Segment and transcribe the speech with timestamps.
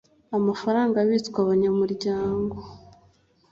[0.37, 2.55] amafaranga abitswa n'abanyamuryango